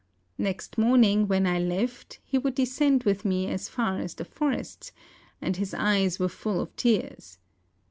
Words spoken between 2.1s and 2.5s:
he